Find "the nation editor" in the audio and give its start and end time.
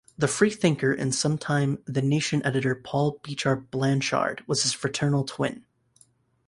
1.85-2.73